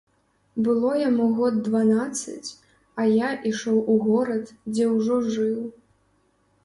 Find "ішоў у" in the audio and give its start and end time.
3.53-4.01